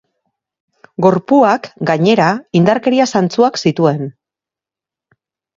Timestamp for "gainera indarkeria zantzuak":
1.89-3.63